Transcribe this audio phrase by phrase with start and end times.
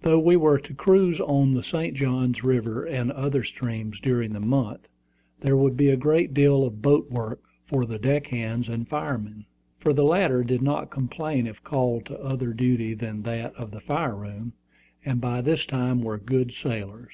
[0.00, 1.94] Though we were to cruise on the St.
[1.94, 4.88] Johns River and other streams during the month,
[5.40, 9.44] there would be a great deal of boat work for the deck hands and firemen,
[9.78, 13.80] for the latter did not complain if called to other duty than that of the
[13.80, 14.54] fire room,
[15.04, 17.12] and by this time were good sailors.